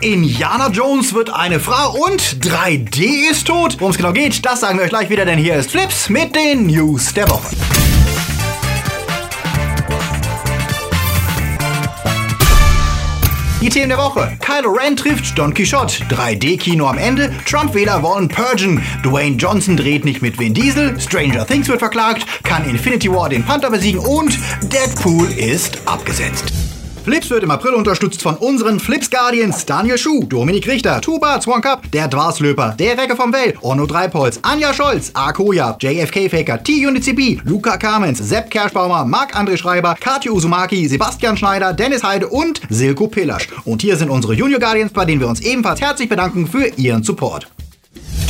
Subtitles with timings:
[0.00, 3.76] Indiana Jones wird eine Frau und 3D ist tot.
[3.78, 6.34] Worum es genau geht, das sagen wir euch gleich wieder, denn hier ist Flips mit
[6.34, 7.54] den News der Woche.
[13.60, 14.38] Die Themen der Woche.
[14.40, 16.02] Kylo Ren trifft Don Quixote.
[16.04, 17.30] 3D-Kino am Ende.
[17.44, 18.82] Trump-Wähler wollen purgen.
[19.02, 20.98] Dwayne Johnson dreht nicht mit Vin Diesel.
[20.98, 22.24] Stranger Things wird verklagt.
[22.42, 24.00] Kann Infinity War den Panther besiegen.
[24.00, 26.69] Und Deadpool ist abgesetzt.
[27.10, 31.90] Flips wird im April unterstützt von unseren Flips Guardians Daniel Schuh, Dominik Richter, Tuba Zwonkap,
[31.90, 37.78] der Dwarslöper, der Recke vom Well, Onno Dreipolz, Anja Scholz, Akoya, JFK Faker, T-UNICB, Luca
[37.78, 43.48] Kamens, Sepp Kerschbaumer, Marc-André Schreiber, Katja Uzumaki, Sebastian Schneider, Dennis Heide und Silko Pillasch.
[43.64, 47.02] Und hier sind unsere Junior Guardians, bei denen wir uns ebenfalls herzlich bedanken für ihren
[47.02, 47.48] Support.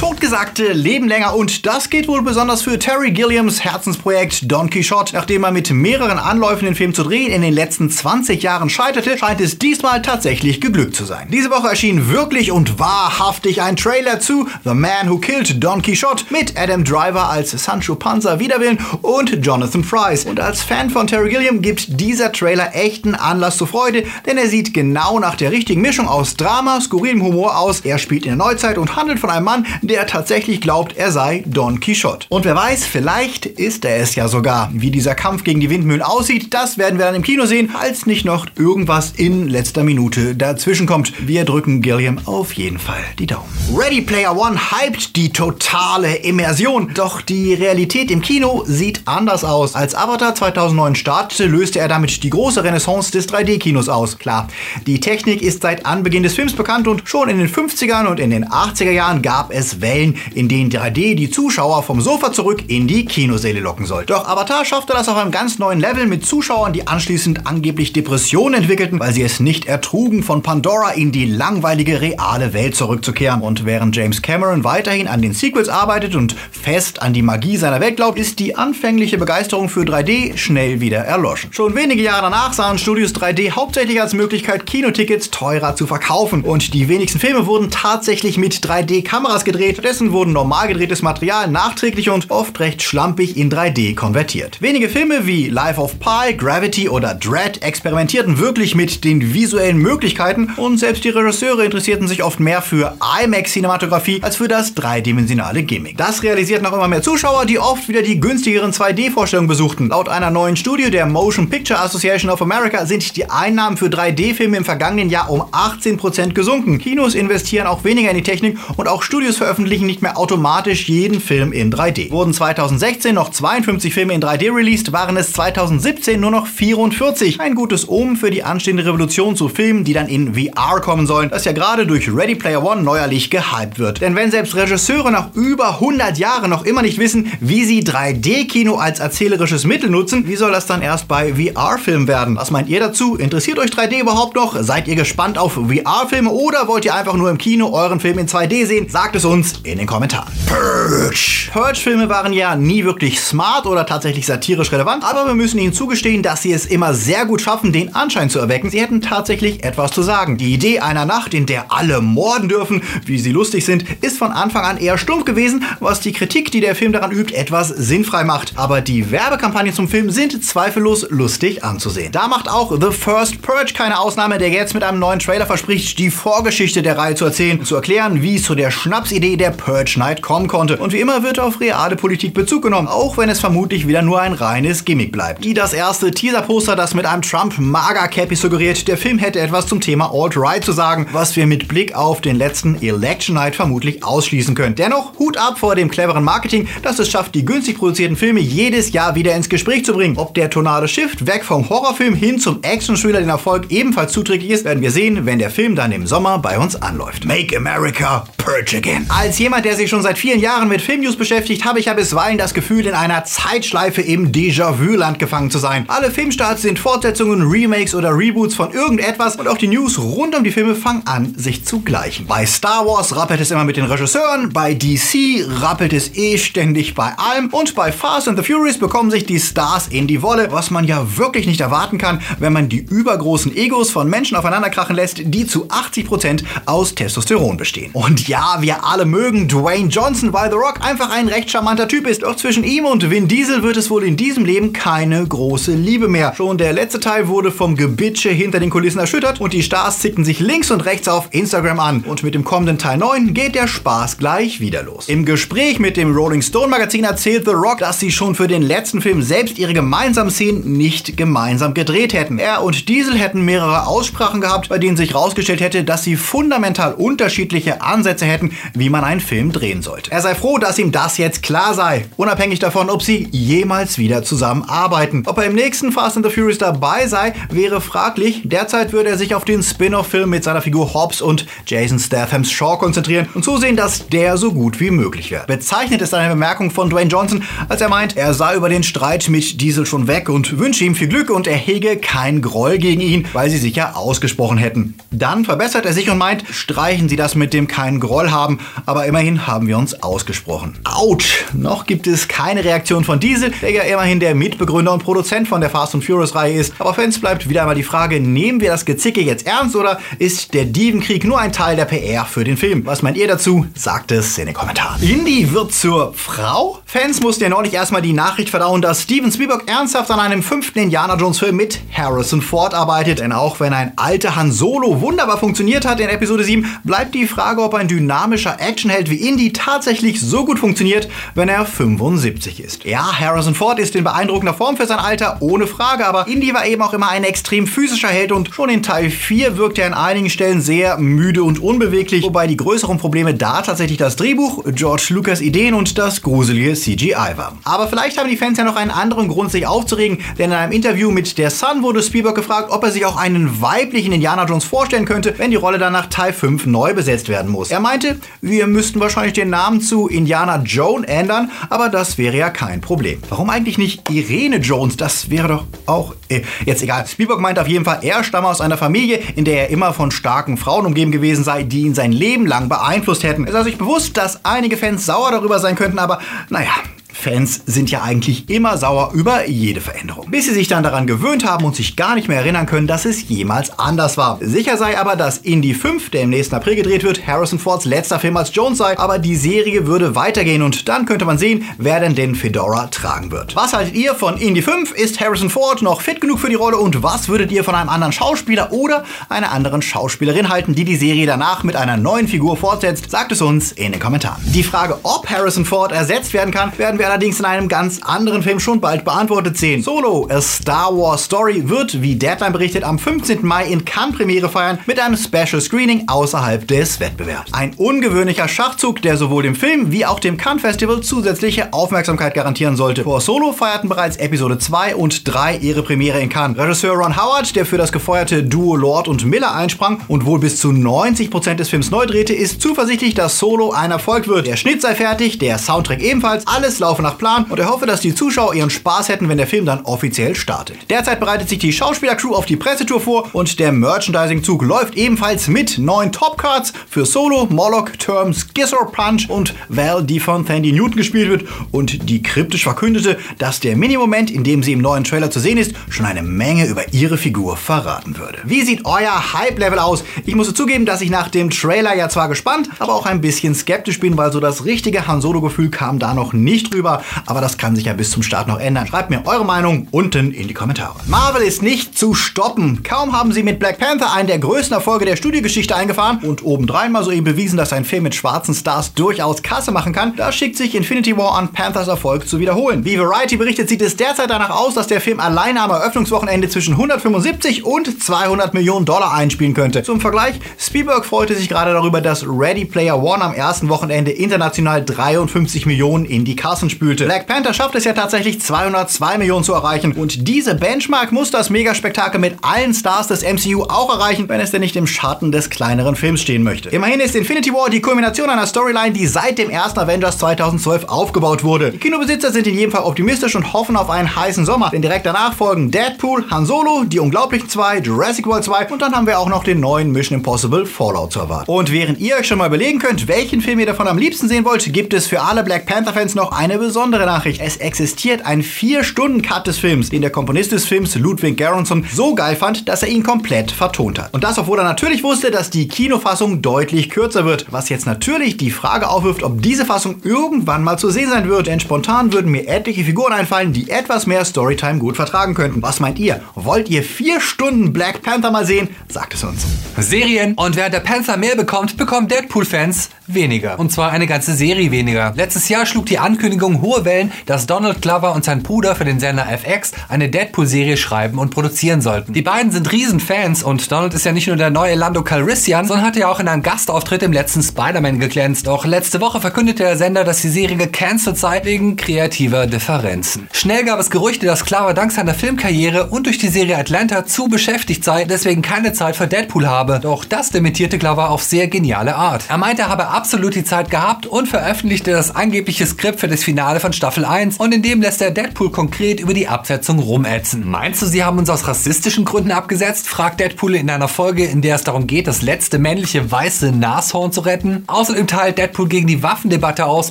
[0.01, 5.15] Totgesagte leben länger und das geht wohl besonders für Terry Gilliams Herzensprojekt Don Quixote.
[5.15, 9.19] Nachdem er mit mehreren Anläufen den Film zu drehen in den letzten 20 Jahren scheiterte,
[9.19, 11.29] scheint es diesmal tatsächlich geglückt zu sein.
[11.31, 16.25] Diese Woche erschien wirklich und wahrhaftig ein Trailer zu The Man Who Killed Don Quixote
[16.31, 20.25] mit Adam Driver als Sancho Panza Widerwillen und Jonathan Price.
[20.25, 24.49] Und als Fan von Terry Gilliam gibt dieser Trailer echten Anlass zur Freude, denn er
[24.49, 27.81] sieht genau nach der richtigen Mischung aus Drama, skurrilem Humor aus.
[27.81, 31.43] Er spielt in der Neuzeit und handelt von einem Mann, der tatsächlich glaubt, er sei
[31.47, 32.27] Don Quixote.
[32.29, 34.71] Und wer weiß, vielleicht ist er es ja sogar.
[34.73, 38.07] Wie dieser Kampf gegen die Windmühlen aussieht, das werden wir dann im Kino sehen, als
[38.07, 41.13] nicht noch irgendwas in letzter Minute dazwischen kommt.
[41.27, 43.49] Wir drücken Gilliam auf jeden Fall die Daumen.
[43.77, 46.93] Ready Player One hypt die totale Immersion.
[46.95, 49.75] Doch die Realität im Kino sieht anders aus.
[49.75, 54.19] Als Avatar 2009 startete, löste er damit die große Renaissance des 3D-Kinos aus.
[54.19, 54.49] Klar,
[54.87, 58.31] die Technik ist seit Anbeginn des Films bekannt und schon in den 50ern und in
[58.31, 62.87] den 80er Jahren gab es Wellen, in denen 3D die Zuschauer vom Sofa zurück in
[62.87, 64.05] die Kinosäle locken soll.
[64.05, 68.61] Doch Avatar schaffte das auf einem ganz neuen Level mit Zuschauern, die anschließend angeblich Depressionen
[68.61, 73.43] entwickelten, weil sie es nicht ertrugen, von Pandora in die langweilige reale Welt zurückzukehren.
[73.43, 77.81] Und während James Cameron weiterhin an den Sequels arbeitet und fest an die Magie seiner
[77.81, 81.53] Welt glaubt, ist die anfängliche Begeisterung für 3D schnell wieder erloschen.
[81.53, 86.43] Schon wenige Jahre danach sahen Studios 3D hauptsächlich als Möglichkeit, Kinotickets teurer zu verkaufen.
[86.43, 91.49] Und die wenigsten Filme wurden tatsächlich mit 3D-Kameras gedreht, gedreht, stattdessen wurden normal gedrehtes Material
[91.49, 94.61] nachträglich und oft recht schlampig in 3D konvertiert.
[94.61, 100.53] Wenige Filme wie Life of Pi, Gravity oder Dread experimentierten wirklich mit den visuellen Möglichkeiten
[100.57, 105.97] und selbst die Regisseure interessierten sich oft mehr für IMAX-Cinematografie als für das dreidimensionale Gimmick.
[105.97, 109.89] Das realisierten auch immer mehr Zuschauer, die oft wieder die günstigeren 2D-Vorstellungen besuchten.
[109.89, 114.57] Laut einer neuen Studie der Motion Picture Association of America sind die Einnahmen für 3D-Filme
[114.57, 116.79] im vergangenen Jahr um 18% gesunken.
[116.79, 120.89] Kinos investieren auch weniger in die Technik und auch Studios veröffentlichen veröffentlichen nicht mehr automatisch
[120.89, 122.11] jeden Film in 3D.
[122.11, 127.39] Wurden 2016 noch 52 Filme in 3D released, waren es 2017 nur noch 44.
[127.39, 131.29] Ein gutes Omen für die anstehende Revolution zu Filmen, die dann in VR kommen sollen,
[131.29, 134.01] das ja gerade durch Ready Player One neuerlich gehypt wird.
[134.01, 138.77] Denn wenn selbst Regisseure nach über 100 Jahren noch immer nicht wissen, wie sie 3D-Kino
[138.77, 142.37] als erzählerisches Mittel nutzen, wie soll das dann erst bei VR-Filmen werden?
[142.37, 143.17] Was meint ihr dazu?
[143.17, 144.57] Interessiert euch 3D überhaupt noch?
[144.63, 148.27] Seid ihr gespannt auf VR-Filme oder wollt ihr einfach nur im Kino euren Film in
[148.27, 148.89] 2D sehen?
[148.89, 150.33] Sagt es uns in den Kommentaren.
[150.47, 151.51] Purge.
[151.53, 156.23] Purge-Filme waren ja nie wirklich smart oder tatsächlich satirisch relevant, aber wir müssen ihnen zugestehen,
[156.23, 159.93] dass sie es immer sehr gut schaffen, den Anschein zu erwecken, sie hätten tatsächlich etwas
[159.93, 160.37] zu sagen.
[160.37, 164.33] Die Idee einer Nacht, in der alle morden dürfen, wie sie lustig sind, ist von
[164.33, 168.25] Anfang an eher stumpf gewesen, was die Kritik, die der Film daran übt, etwas sinnfrei
[168.25, 168.53] macht.
[168.57, 172.13] Aber die Werbekampagnen zum Film sind zweifellos lustig anzusehen.
[172.13, 175.99] Da macht auch The First Purge keine Ausnahme, der jetzt mit einem neuen Trailer verspricht,
[175.99, 179.95] die Vorgeschichte der Reihe zu erzählen, zu erklären, wie es zu der Schnapsidee der Purge
[179.99, 180.77] Night kommen konnte.
[180.77, 184.21] Und wie immer wird auf reale Politik Bezug genommen, auch wenn es vermutlich wieder nur
[184.21, 185.45] ein reines Gimmick bleibt.
[185.45, 190.13] Wie das erste Teaser-Poster, das mit einem Trump-Mager-Cappy suggeriert, der Film hätte etwas zum Thema
[190.13, 194.75] Alt-Right zu sagen, was wir mit Blick auf den letzten Election Night vermutlich ausschließen können.
[194.75, 198.93] Dennoch, Hut ab vor dem cleveren Marketing, das es schafft, die günstig produzierten Filme jedes
[198.93, 200.17] Jahr wieder ins Gespräch zu bringen.
[200.19, 204.65] Ob der tonale Shift weg vom Horrorfilm hin zum Action-Thriller den Erfolg ebenfalls zuträglich ist,
[204.65, 207.25] werden wir sehen, wenn der Film dann im Sommer bei uns anläuft.
[207.25, 209.07] Make America Purge Again.
[209.21, 212.39] Als jemand, der sich schon seit vielen Jahren mit Filmnews beschäftigt, habe ich ja bisweilen
[212.39, 215.85] das Gefühl, in einer Zeitschleife im Déjà-vu-Land gefangen zu sein.
[215.89, 220.43] Alle Filmstarts sind Fortsetzungen, Remakes oder Reboots von irgendetwas und auch die News rund um
[220.43, 222.27] die Filme fangen an, sich zu gleichen.
[222.27, 226.95] Bei Star Wars rappelt es immer mit den Regisseuren, bei DC rappelt es eh ständig
[226.95, 230.51] bei allem und bei Fast and the Furious bekommen sich die Stars in die Wolle,
[230.51, 234.97] was man ja wirklich nicht erwarten kann, wenn man die übergroßen Egos von Menschen aufeinanderkrachen
[234.97, 237.91] lässt, die zu 80% aus Testosteron bestehen.
[237.93, 242.07] Und ja, wir alle mögen Dwayne Johnson, weil The Rock einfach ein recht charmanter Typ
[242.07, 242.23] ist.
[242.23, 246.09] Doch zwischen ihm und Vin Diesel wird es wohl in diesem Leben keine große Liebe
[246.09, 246.33] mehr.
[246.37, 250.25] Schon der letzte Teil wurde vom Gebitsche hinter den Kulissen erschüttert und die Stars zickten
[250.25, 252.05] sich links und rechts auf Instagram an.
[252.07, 255.09] Und mit dem kommenden Teil 9 geht der Spaß gleich wieder los.
[255.09, 258.63] Im Gespräch mit dem Rolling Stone Magazin erzählt The Rock, dass sie schon für den
[258.63, 262.39] letzten Film selbst ihre gemeinsamen Szenen nicht gemeinsam gedreht hätten.
[262.39, 266.95] Er und Diesel hätten mehrere Aussprachen gehabt, bei denen sich herausgestellt hätte, dass sie fundamental
[266.95, 270.11] unterschiedliche Ansätze hätten, wie man einen Film drehen sollte.
[270.11, 274.23] Er sei froh, dass ihm das jetzt klar sei, unabhängig davon, ob sie jemals wieder
[274.23, 275.25] zusammenarbeiten.
[275.27, 278.43] Ob er im nächsten Fast and the Furious dabei sei, wäre fraglich.
[278.45, 282.79] Derzeit würde er sich auf den Spin-off-Film mit seiner Figur Hobbs und Jason Stathams Shaw
[282.79, 285.47] konzentrieren und zusehen, dass der so gut wie möglich wird.
[285.47, 289.29] Bezeichnet ist eine Bemerkung von Dwayne Johnson, als er meint, er sei über den Streit
[289.29, 293.01] mit Diesel schon weg und wünsche ihm viel Glück und er hege kein Groll gegen
[293.01, 294.95] ihn, weil sie sich ja ausgesprochen hätten.
[295.11, 298.59] Dann verbessert er sich und meint, streichen Sie das mit dem keinen Groll haben,
[298.91, 300.77] aber immerhin haben wir uns ausgesprochen.
[300.83, 301.45] Autsch!
[301.53, 305.61] Noch gibt es keine Reaktion von Diesel, der ja immerhin der Mitbegründer und Produzent von
[305.61, 306.75] der Fast and Furious Reihe ist.
[306.81, 310.55] Aber Fans bleibt wieder einmal die Frage, nehmen wir das Gezicke jetzt ernst oder ist
[310.55, 312.85] der Dievenkrieg nur ein Teil der PR für den Film?
[312.85, 313.65] Was meint ihr dazu?
[313.77, 315.01] Sagt es in den Kommentaren.
[315.01, 316.80] Indy wird zur Frau?
[316.93, 320.81] Fans mussten ja neulich erstmal die Nachricht verdauen, dass Steven Spielberg ernsthaft an einem fünften
[320.81, 323.21] Indiana Jones Film mit Harrison Ford arbeitet.
[323.21, 327.29] Denn auch wenn ein alter Han Solo wunderbar funktioniert hat in Episode 7, bleibt die
[327.29, 332.85] Frage, ob ein dynamischer Actionheld wie Indy tatsächlich so gut funktioniert, wenn er 75 ist.
[332.85, 336.67] Ja, Harrison Ford ist in beeindruckender Form für sein Alter, ohne Frage, aber Indy war
[336.67, 339.95] eben auch immer ein extrem physischer Held und schon in Teil 4 wirkt er an
[339.95, 345.07] einigen Stellen sehr müde und unbeweglich, wobei die größeren Probleme da tatsächlich das Drehbuch, George
[345.11, 347.59] Lucas Ideen und das gruselige CGI waren.
[347.65, 350.73] Aber vielleicht haben die Fans ja noch einen anderen Grund, sich aufzuregen, denn in einem
[350.73, 354.65] Interview mit der Sun wurde Spielberg gefragt, ob er sich auch einen weiblichen Indiana Jones
[354.65, 357.71] vorstellen könnte, wenn die Rolle dann nach Teil 5 neu besetzt werden muss.
[357.71, 362.51] Er meinte, wir müssten wahrscheinlich den Namen zu Indiana Joan ändern, aber das wäre ja
[362.51, 363.21] kein Problem.
[363.29, 364.97] Warum eigentlich nicht Irene Jones?
[364.97, 367.07] Das wäre doch auch äh, jetzt egal.
[367.07, 370.11] Spielberg meint auf jeden Fall, er stamme aus einer Familie, in der er immer von
[370.11, 373.47] starken Frauen umgeben gewesen sei, die ihn sein Leben lang beeinflusst hätten.
[373.47, 377.00] Es ist sich bewusst, dass einige Fans sauer darüber sein könnten, aber naja, Yeah.
[377.21, 380.31] Fans sind ja eigentlich immer sauer über jede Veränderung.
[380.31, 383.05] Bis sie sich dann daran gewöhnt haben und sich gar nicht mehr erinnern können, dass
[383.05, 384.39] es jemals anders war.
[384.41, 388.19] Sicher sei aber, dass Indie 5, der im nächsten April gedreht wird, Harrison Fords letzter
[388.19, 392.01] Film als Jones sei, aber die Serie würde weitergehen und dann könnte man sehen, wer
[392.01, 393.55] denn den Fedora tragen wird.
[393.55, 394.93] Was haltet ihr von Indie 5?
[394.93, 397.91] Ist Harrison Ford noch fit genug für die Rolle und was würdet ihr von einem
[397.91, 402.57] anderen Schauspieler oder einer anderen Schauspielerin halten, die die Serie danach mit einer neuen Figur
[402.57, 403.11] fortsetzt?
[403.11, 404.41] Sagt es uns in den Kommentaren.
[404.47, 408.43] Die Frage, ob Harrison Ford ersetzt werden kann, werden wir allerdings in einem ganz anderen
[408.43, 409.83] Film schon bald beantwortet sehen.
[409.83, 413.45] Solo, A Star Wars Story, wird, wie Deadline berichtet, am 15.
[413.45, 417.53] Mai in Cannes Premiere feiern mit einem Special Screening außerhalb des Wettbewerbs.
[417.53, 422.77] Ein ungewöhnlicher Schachzug, der sowohl dem Film wie auch dem Cannes Festival zusätzliche Aufmerksamkeit garantieren
[422.77, 423.03] sollte.
[423.03, 426.59] Vor Solo feierten bereits Episode 2 und 3 ihre Premiere in Cannes.
[426.59, 430.61] Regisseur Ron Howard, der für das gefeuerte Duo Lord und Miller einsprang und wohl bis
[430.61, 434.47] zu 90% des Films neu drehte, ist zuversichtlich, dass Solo ein Erfolg wird.
[434.47, 438.01] Der Schnitt sei fertig, der Soundtrack ebenfalls, alles laufe nach Plan und er hoffe, dass
[438.01, 440.77] die Zuschauer ihren Spaß hätten, wenn der Film dann offiziell startet.
[440.91, 445.79] Derzeit bereitet sich die Schauspielercrew auf die Pressetour vor und der Merchandising-Zug läuft ebenfalls mit
[445.79, 451.29] neuen Topcards für Solo, Moloch, Terms, Gizor Punch und Val, die von Thandy Newton gespielt
[451.29, 455.39] wird und die kryptisch verkündete, dass der Mini-Moment, in dem sie im neuen Trailer zu
[455.39, 458.39] sehen ist, schon eine Menge über ihre Figur verraten würde.
[458.43, 460.03] Wie sieht euer Hype-Level aus?
[460.27, 463.55] Ich muss zugeben, dass ich nach dem Trailer ja zwar gespannt, aber auch ein bisschen
[463.55, 467.59] skeptisch bin, weil so das richtige Han Solo-Gefühl kam da noch nicht rüber aber das
[467.59, 468.87] kann sich ja bis zum Start noch ändern.
[468.87, 470.97] Schreibt mir eure Meinung unten in die Kommentare.
[471.07, 472.83] Marvel ist nicht zu stoppen.
[472.83, 476.93] Kaum haben sie mit Black Panther einen der größten Erfolge der Studiogeschichte eingefahren und obendrein
[476.93, 480.33] mal so eben bewiesen, dass ein Film mit schwarzen Stars durchaus Kasse machen kann, da
[480.33, 482.85] schickt sich Infinity War an, Panthers Erfolg zu wiederholen.
[482.85, 486.73] Wie Variety berichtet, sieht es derzeit danach aus, dass der Film alleine am Eröffnungswochenende zwischen
[486.73, 489.83] 175 und 200 Millionen Dollar einspielen könnte.
[489.83, 494.85] Zum Vergleich, Spielberg freute sich gerade darüber, dass Ready Player One am ersten Wochenende international
[494.85, 497.05] 53 Millionen in die Kassen spülte.
[497.05, 501.51] Black Panther schafft es ja tatsächlich 202 Millionen zu erreichen und diese Benchmark muss das
[501.51, 505.51] Megaspektakel mit allen Stars des MCU auch erreichen, wenn es denn nicht im Schatten des
[505.51, 506.69] kleineren Films stehen möchte.
[506.71, 511.45] Immerhin ist Infinity War die Kulmination einer Storyline, die seit dem ersten Avengers 2012 aufgebaut
[511.45, 511.73] wurde.
[511.73, 515.07] Die Kinobesitzer sind in jedem Fall optimistisch und hoffen auf einen heißen Sommer, denn direkt
[515.07, 519.19] danach folgen Deadpool, Han Solo, Die Unglaublichen 2, Jurassic World 2 und dann haben wir
[519.19, 521.51] auch noch den neuen Mission Impossible Fallout zu erwarten.
[521.51, 524.45] Und während ihr euch schon mal überlegen könnt, welchen Film ihr davon am liebsten sehen
[524.45, 527.41] wollt, gibt es für alle Black Panther Fans noch eine besondere Nachricht.
[527.41, 532.37] Es existiert ein 4-Stunden-Cut des Films, den der Komponist des Films Ludwig Göransson so geil
[532.37, 534.15] fand, dass er ihn komplett vertont hat.
[534.15, 537.47] Und das, obwohl er natürlich wusste, dass die Kinofassung deutlich kürzer wird.
[537.51, 541.49] Was jetzt natürlich die Frage aufwirft, ob diese Fassung irgendwann mal zu sehen sein wird.
[541.49, 545.63] Denn spontan würden mir etliche Figuren einfallen, die etwas mehr Storytime gut vertragen könnten.
[545.63, 546.21] Was meint ihr?
[546.35, 548.69] Wollt ihr 4 Stunden Black Panther mal sehen?
[548.89, 549.47] Sagt es uns.
[549.79, 550.35] Serien.
[550.35, 553.59] Und während der Panther mehr bekommt, bekommen Deadpool-Fans weniger.
[553.59, 555.13] Und zwar eine ganze Serie weniger.
[555.17, 559.01] Letztes Jahr schlug die Ankündigung hohe Wellen, dass Donald Glover und sein Bruder für den
[559.01, 562.13] Sender FX eine Deadpool-Serie schreiben und produzieren sollten.
[562.13, 565.87] Die beiden sind Riesenfans und Donald ist ja nicht nur der neue Lando Calrissian, sondern
[565.87, 568.47] hat ja auch in einem Gastauftritt im letzten Spider-Man geglänzt.
[568.47, 573.29] Doch letzte Woche verkündete der Sender, dass die Serie gecancelt sei wegen kreativer Differenzen.
[573.33, 577.29] Schnell gab es Gerüchte, dass Glover dank seiner Filmkarriere und durch die Serie Atlanta zu
[577.29, 579.81] beschäftigt sei, deswegen keine Zeit für Deadpool habe.
[579.81, 582.25] Doch das dementierte Glover auf sehr geniale Art.
[582.29, 586.25] Er meinte, er habe absolut die Zeit gehabt und veröffentlichte das angebliche Skript für das
[586.25, 590.49] Finale von Staffel 1 und in dem lässt er Deadpool konkret über die Absetzung rumätzen.
[590.49, 592.89] Meinst du, sie haben uns aus rassistischen Gründen abgesetzt?
[592.89, 597.13] fragt Deadpool in einer Folge, in der es darum geht, das letzte männliche weiße Nashorn
[597.13, 597.65] zu retten.
[597.67, 599.91] Außerdem teilt Deadpool gegen die Waffendebatte aus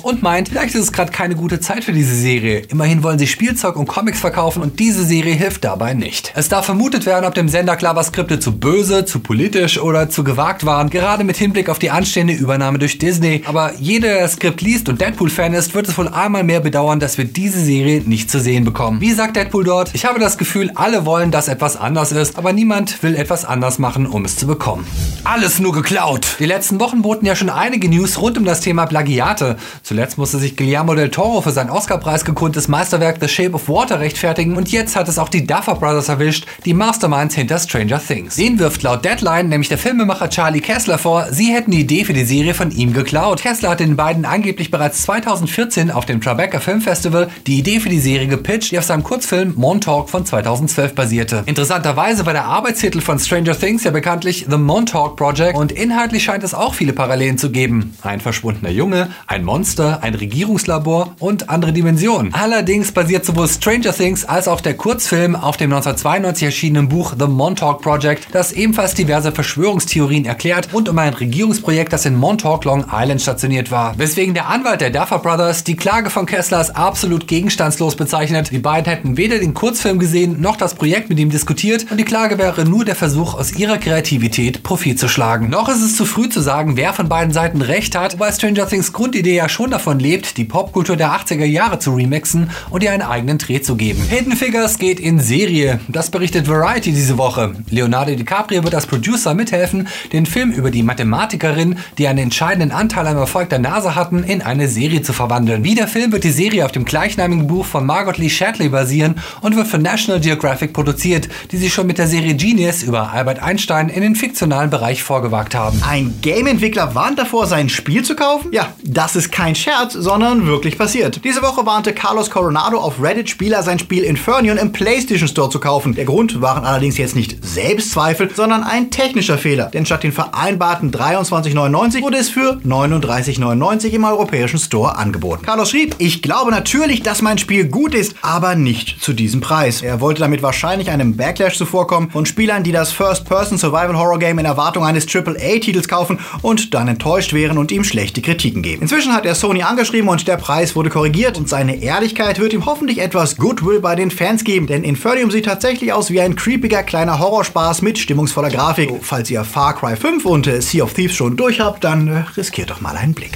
[0.00, 2.62] und meint, vielleicht ist es gerade keine gute Zeit für diese Serie.
[2.68, 6.32] Immerhin wollen sie Spielzeug und Comics verkaufen und diese Serie hilft dabei nicht.
[6.34, 10.24] Es darf vermutet werden, ob dem Sender Clover Skripte zu böse, zu politisch oder zu
[10.24, 13.42] gewagt waren, gerade mit Hinblick auf die anstehende Übernahme durch Disney.
[13.46, 17.00] Aber jeder, der das Skript liest und Deadpool-Fan ist, wird es wohl einmal mehr bedauern,
[17.00, 19.00] dass wir diese Serie nicht zu sehen bekommen.
[19.00, 19.90] Wie sagt Deadpool dort?
[19.94, 23.78] Ich habe das Gefühl, alle wollen, dass etwas anders ist, aber niemand will etwas anders
[23.78, 24.86] machen, um es zu bekommen.
[25.24, 26.36] Alles nur geklaut.
[26.38, 29.56] Die letzten Wochen boten ja schon einige News rund um das Thema Plagiate.
[29.82, 34.00] Zuletzt musste sich Guillermo del Toro für sein Oscar-Preis gekundtes Meisterwerk The Shape of Water
[34.00, 38.36] rechtfertigen und jetzt hat es auch die Duffer Brothers erwischt, die Masterminds hinter Stranger Things.
[38.36, 42.12] Den wirft laut Deadline nämlich der Filmemacher Charlie Kessler vor, sie hätten die Idee für
[42.12, 43.42] die Serie von ihm geklaut.
[43.42, 47.88] Kessler hat den beiden angeblich bereits 2014 auf dem Tribeca Film Festival die Idee für
[47.88, 51.42] die Serie gepitcht, die auf seinem Kurzfilm Montauk von 2012 basierte.
[51.46, 56.44] Interessanterweise war der Arbeitstitel von Stranger Things ja bekanntlich The Montauk Project und inhaltlich scheint
[56.44, 57.96] es auch viele Parallelen zu geben.
[58.02, 62.32] Ein verschwundener Junge, ein Monster, ein Regierungslabor und andere Dimensionen.
[62.32, 67.26] Allerdings basiert sowohl Stranger Things als auch der Kurzfilm auf dem 1992 erschienenen Buch The
[67.26, 72.84] Montauk Project, das ebenfalls diverse Verschwörungstheorien erklärt und um ein Regierungsprojekt, das in Montauk Long
[72.92, 73.98] Island stationiert war.
[73.98, 78.50] Weswegen der Anwalt der Duffer Brothers die Klage von Kessler als absolut gegenstandslos bezeichnet.
[78.50, 82.04] Die beiden hätten weder den Kurzfilm gesehen noch das Projekt mit ihm diskutiert und die
[82.04, 85.48] Klage wäre nur der Versuch, aus ihrer Kreativität Profit zu schlagen.
[85.48, 88.68] Noch ist es zu früh zu sagen, wer von beiden Seiten recht hat, wobei Stranger
[88.68, 92.92] Things Grundidee ja schon davon lebt, die Popkultur der 80er Jahre zu remixen und ihr
[92.92, 94.02] einen eigenen Dreh zu geben.
[94.08, 95.80] Hidden Figures geht in Serie.
[95.88, 97.52] Das berichtet Variety diese Woche.
[97.70, 103.06] Leonardo DiCaprio wird als Producer mithelfen, den Film über die Mathematikerin, die einen entscheidenden Anteil
[103.06, 105.64] am Erfolg der NASA hatten, in eine Serie zu verwandeln.
[105.64, 109.16] Wie der Film wird die Serie auf dem gleichnamigen Buch von Margot Lee Shatley basieren
[109.42, 113.42] und wird von National Geographic produziert, die sich schon mit der Serie Genius über Albert
[113.42, 115.82] Einstein in den fiktionalen Bereich vorgewagt haben.
[115.86, 118.50] Ein Game-Entwickler warnt davor, sein Spiel zu kaufen?
[118.52, 121.20] Ja, das ist kein Scherz, sondern wirklich passiert.
[121.22, 125.60] Diese Woche warnte Carlos Coronado auf Reddit Spieler, sein Spiel Infernion im PlayStation Store zu
[125.60, 125.94] kaufen.
[125.94, 129.66] Der Grund waren allerdings jetzt nicht Selbstzweifel, sondern ein technischer Fehler.
[129.66, 135.44] Denn statt den vereinbarten 23,99 wurde es für 39,99 im europäischen Store angeboten.
[135.44, 139.82] Carlos schrieb, ich glaube natürlich, dass mein Spiel gut ist, aber nicht zu diesem Preis.
[139.82, 145.06] Er wollte damit wahrscheinlich einem Backlash zuvorkommen von Spielern, die das First-Person-Survival-Horror-Game in Erwartung eines
[145.06, 148.82] AAA-Titels kaufen und dann enttäuscht wären und ihm schlechte Kritiken geben.
[148.82, 152.66] Inzwischen hat er Sony angeschrieben und der Preis wurde korrigiert und seine Ehrlichkeit wird ihm
[152.66, 156.82] hoffentlich etwas Goodwill bei den Fans geben, denn Infernium sieht tatsächlich aus wie ein creepiger
[156.82, 158.90] kleiner Horrorspaß mit stimmungsvoller Grafik.
[158.90, 162.08] So, falls ihr Far Cry 5 und äh, Sea of Thieves schon durch habt, dann
[162.08, 163.32] äh, riskiert doch mal einen Blick.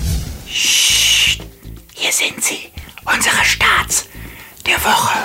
[0.46, 1.42] Psst,
[2.04, 2.58] hier sind sie,
[3.06, 4.10] unsere Starts
[4.66, 5.18] der Woche.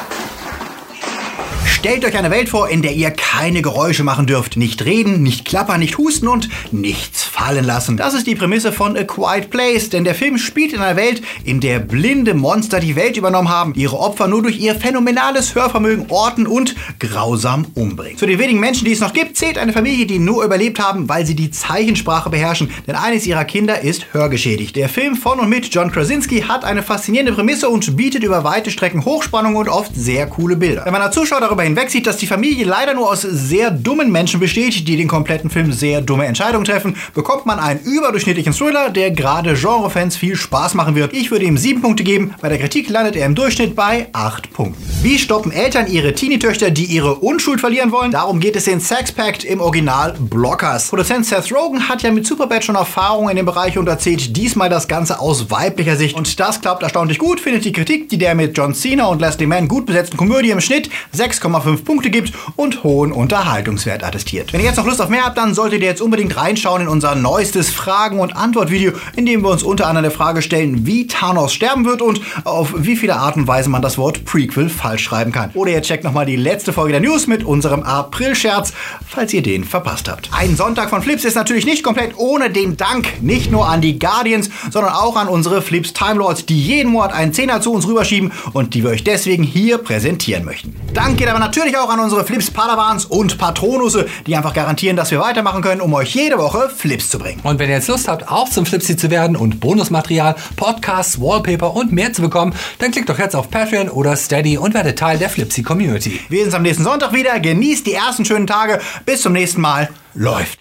[1.65, 4.55] Stellt euch eine Welt vor, in der ihr keine Geräusche machen dürft.
[4.55, 7.95] Nicht reden, nicht klappern, nicht husten und nichts fallen lassen.
[7.95, 11.21] Das ist die Prämisse von A Quiet Place, denn der Film spielt in einer Welt,
[11.45, 16.07] in der blinde Monster die Welt übernommen haben, ihre Opfer nur durch ihr phänomenales Hörvermögen
[16.09, 18.17] orten und grausam umbringen.
[18.17, 21.07] Zu den wenigen Menschen, die es noch gibt, zählt eine Familie, die nur überlebt haben,
[21.07, 24.75] weil sie die Zeichensprache beherrschen, denn eines ihrer Kinder ist hörgeschädigt.
[24.75, 28.69] Der Film von und mit John Krasinski hat eine faszinierende Prämisse und bietet über weite
[28.69, 30.83] Strecken Hochspannung und oft sehr coole Bilder.
[30.83, 34.41] Wenn man als Zuschauer darüber hinwegsieht, dass die Familie leider nur aus sehr dummen Menschen
[34.41, 38.89] besteht, die den kompletten Film sehr dumme Entscheidungen treffen, bekommt bekommt man einen überdurchschnittlichen Thriller,
[38.89, 41.13] der gerade Genrefans viel Spaß machen wird.
[41.13, 44.51] Ich würde ihm 7 Punkte geben, bei der Kritik landet er im Durchschnitt bei 8
[44.51, 44.83] Punkten.
[45.03, 48.09] Wie stoppen Eltern ihre Teenie-Töchter, die ihre Unschuld verlieren wollen?
[48.09, 50.89] Darum geht es in Sex Pact im Original Blockers.
[50.89, 54.69] Produzent Seth Rogen hat ja mit Superbad schon Erfahrung in dem Bereich und erzählt diesmal
[54.69, 56.15] das Ganze aus weiblicher Sicht.
[56.15, 59.45] Und das klappt erstaunlich gut, findet die Kritik, die der mit John Cena und Leslie
[59.45, 64.51] Mann gut besetzten Komödie im Schnitt 6,5 Punkte gibt und hohen Unterhaltungswert attestiert.
[64.51, 66.87] Wenn ihr jetzt noch Lust auf mehr habt, dann solltet ihr jetzt unbedingt reinschauen in
[66.87, 71.07] unser neuestes Fragen- und Antwort-Video, in dem wir uns unter anderem der Frage stellen, wie
[71.07, 75.03] Thanos sterben wird und auf wie viele Art und Weise man das Wort Prequel falsch
[75.03, 75.51] schreiben kann.
[75.53, 78.73] Oder ihr checkt nochmal die letzte Folge der News mit unserem April-Scherz,
[79.07, 80.29] falls ihr den verpasst habt.
[80.33, 83.99] Ein Sonntag von Flips ist natürlich nicht komplett ohne den Dank, nicht nur an die
[83.99, 87.87] Guardians, sondern auch an unsere Flips Time Lords, die jeden Monat einen Zehner zu uns
[87.87, 90.75] rüberschieben und die wir euch deswegen hier präsentieren möchten.
[90.93, 95.11] Dank geht aber natürlich auch an unsere Flips Padawans und Patronusse, die einfach garantieren, dass
[95.11, 97.41] wir weitermachen können, um euch jede Woche Flips zu bringen.
[97.43, 101.75] Und wenn ihr jetzt Lust habt, auch zum Flipsy zu werden und Bonusmaterial, Podcasts, Wallpaper
[101.75, 105.17] und mehr zu bekommen, dann klickt doch jetzt auf Patreon oder Steady und werdet Teil
[105.17, 106.19] der Flipsy Community.
[106.29, 107.39] Wir sehen uns am nächsten Sonntag wieder.
[107.39, 108.79] Genießt die ersten schönen Tage.
[109.05, 109.89] Bis zum nächsten Mal.
[110.13, 110.59] Läuft.